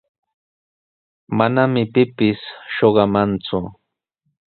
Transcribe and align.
Manami 1.37 1.83
pipis 1.93 2.39
shuqamanku. 2.75 3.57